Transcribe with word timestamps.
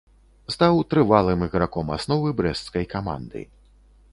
Стаў 0.53 0.79
трывалым 0.93 1.45
іграком 1.47 1.91
асновы 1.97 2.33
брэсцкай 2.41 2.85
каманды. 2.95 3.41